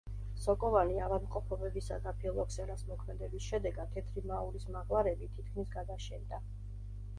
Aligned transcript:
სოკოვანი 0.43 0.95
ავადმყოფობებისა 1.07 1.97
და 2.05 2.13
ფილოქსერას 2.23 2.85
მოქმედების 2.93 3.51
შედეგად 3.51 3.93
თეთრი 3.99 4.25
მაურის 4.33 4.69
მაღლარები 4.79 5.31
თითქმის 5.39 5.73
გადაშენდა. 5.79 6.45